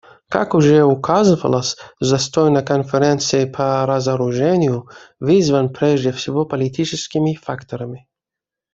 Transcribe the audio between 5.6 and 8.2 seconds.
прежде всего политическими факторами.